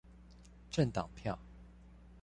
[0.71, 1.37] 政黨票